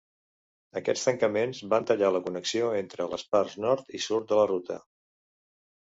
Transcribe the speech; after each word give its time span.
Aquests 0.79 1.03
tancaments 1.07 1.59
van 1.75 1.85
tallar 1.93 2.11
la 2.17 2.23
connexió 2.29 2.73
entre 2.81 3.09
les 3.15 3.29
parts 3.37 3.61
nord 3.69 3.97
i 4.01 4.05
sud 4.11 4.31
de 4.33 4.43
la 4.45 4.51
ruta. 4.55 4.85